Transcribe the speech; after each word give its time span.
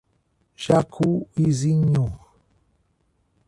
Jacuizinho 0.57 2.05